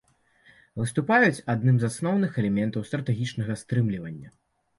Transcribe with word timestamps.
Выступаюць 0.79 1.43
адным 1.55 1.75
з 1.83 1.89
асноўных 1.91 2.31
элементаў 2.45 2.87
стратэгічнага 2.89 3.59
стрымлівання. 3.65 4.35